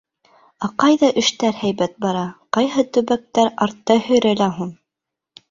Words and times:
Ә 0.67 0.69
ҡайҙа 0.83 1.09
эштәр 1.21 1.53
һәйбәт 1.59 1.93
бара, 2.07 2.23
ҡайһы 2.59 2.87
төбәктәр 2.97 3.53
артта 3.67 4.01
һөйрәлә 4.09 4.51
һуң? 4.59 4.75